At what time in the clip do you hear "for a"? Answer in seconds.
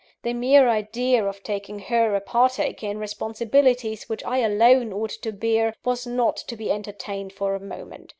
7.33-7.59